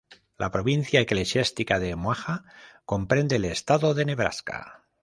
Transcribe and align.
La 0.39 0.49
Provincia 0.49 0.99
Eclesiástica 0.99 1.77
de 1.79 1.93
Omaha 1.93 2.43
comprende 2.85 3.35
el 3.35 3.45
estado 3.45 3.93
de 3.93 4.05
Nebraska. 4.05 4.81